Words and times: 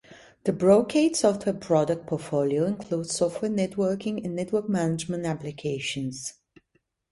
The 0.45 0.51
Brocade 0.51 1.15
software 1.15 1.53
product 1.53 2.07
portfolio 2.07 2.65
includes 2.65 3.13
software 3.13 3.51
networking 3.51 4.25
and 4.25 4.35
network 4.35 4.67
management 4.67 5.27
applications. 5.27 6.33